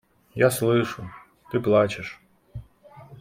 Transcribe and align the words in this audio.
Я 0.33 0.49
слышу… 0.49 1.11
Ты 1.51 1.59
плачешь. 1.59 2.19